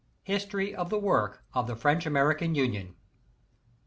[0.23, 2.95] HISTORY OF THE WORK OF THE FRENCH AMERICAN UNION.